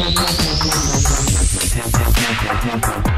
[0.00, 0.18] Thank
[3.04, 3.09] you.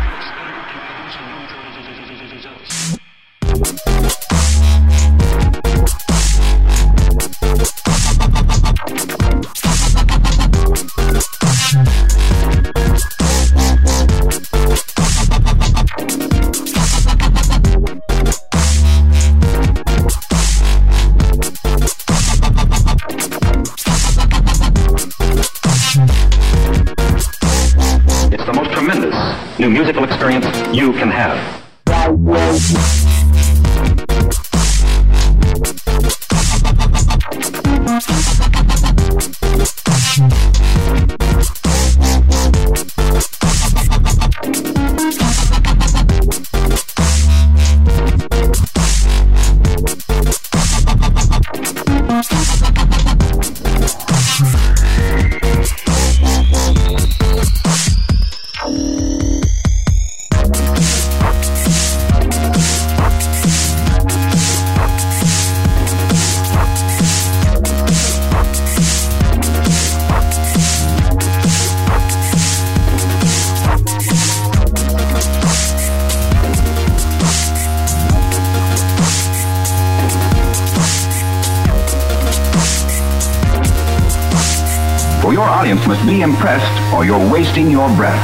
[87.63, 88.22] catching your breath.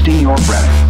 [0.00, 0.89] wasting your breath.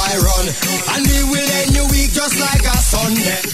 [0.00, 0.46] Boy run.
[0.96, 3.49] And we will end your week just like a Sunday.